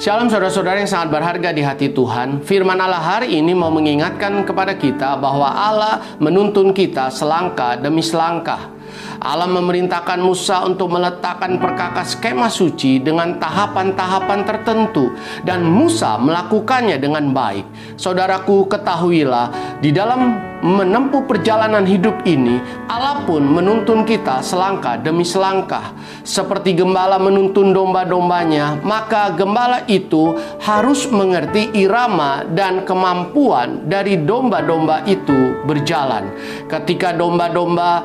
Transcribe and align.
Shalom 0.00 0.32
saudara-saudara 0.32 0.80
yang 0.80 0.88
sangat 0.88 1.12
berharga 1.12 1.52
di 1.52 1.60
hati 1.60 1.92
Tuhan. 1.92 2.40
Firman 2.40 2.80
Allah 2.80 3.04
hari 3.04 3.36
ini 3.36 3.52
mau 3.52 3.68
mengingatkan 3.68 4.32
kepada 4.48 4.72
kita 4.72 5.20
bahwa 5.20 5.44
Allah 5.44 6.16
menuntun 6.16 6.72
kita 6.72 7.12
selangkah 7.12 7.76
demi 7.76 8.00
selangkah. 8.00 8.79
Allah 9.20 9.48
memerintahkan 9.48 10.20
Musa 10.20 10.64
untuk 10.64 10.92
meletakkan 10.92 11.60
perkakas 11.60 12.16
kemah 12.18 12.52
suci 12.52 13.00
dengan 13.02 13.36
tahapan-tahapan 13.36 14.40
tertentu 14.44 15.12
dan 15.44 15.66
Musa 15.66 16.16
melakukannya 16.16 16.96
dengan 16.96 17.30
baik. 17.30 17.96
Saudaraku, 17.96 18.66
ketahuilah 18.70 19.78
di 19.84 19.90
dalam 19.92 20.50
menempuh 20.60 21.24
perjalanan 21.24 21.88
hidup 21.88 22.20
ini, 22.28 22.60
Allah 22.84 23.24
pun 23.24 23.40
menuntun 23.40 24.04
kita 24.04 24.44
selangkah 24.44 25.00
demi 25.00 25.24
selangkah. 25.24 25.96
Seperti 26.20 26.76
gembala 26.76 27.16
menuntun 27.16 27.72
domba-dombanya, 27.72 28.84
maka 28.84 29.32
gembala 29.32 29.88
itu 29.88 30.36
harus 30.60 31.08
mengerti 31.08 31.72
irama 31.72 32.44
dan 32.52 32.84
kemampuan 32.84 33.88
dari 33.88 34.20
domba-domba 34.20 35.08
itu 35.08 35.64
berjalan. 35.64 36.28
Ketika 36.68 37.16
domba-domba 37.16 38.04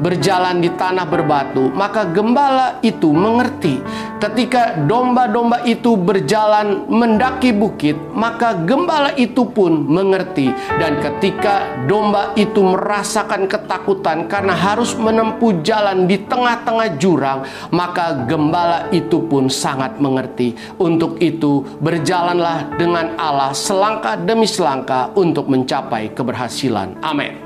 berjalan 0.00 0.60
di 0.60 0.70
tanah 0.72 1.08
berbatu, 1.08 1.72
maka 1.72 2.04
gembala 2.08 2.80
itu 2.84 3.12
mengerti. 3.12 3.80
Ketika 4.16 4.80
domba-domba 4.88 5.60
itu 5.68 5.92
berjalan 5.92 6.88
mendaki 6.88 7.52
bukit, 7.52 7.96
maka 8.16 8.56
gembala 8.64 9.12
itu 9.12 9.44
pun 9.44 9.84
mengerti. 9.84 10.48
Dan 10.80 11.04
ketika 11.04 11.84
domba 11.84 12.32
itu 12.32 12.64
merasakan 12.64 13.44
ketakutan 13.44 14.24
karena 14.24 14.56
harus 14.56 14.96
menempuh 14.96 15.60
jalan 15.60 16.08
di 16.08 16.16
tengah-tengah 16.24 16.96
jurang, 16.96 17.44
maka 17.68 18.24
gembala 18.24 18.88
itu 18.88 19.20
pun 19.20 19.52
sangat 19.52 20.00
mengerti. 20.00 20.56
Untuk 20.80 21.20
itu, 21.20 21.60
berjalanlah 21.84 22.72
dengan 22.80 23.20
Allah 23.20 23.52
selangkah 23.52 24.16
demi 24.16 24.48
selangkah 24.48 25.12
untuk 25.12 25.44
mencapai 25.44 26.16
keberhasilan. 26.16 26.96
Amin. 27.04 27.45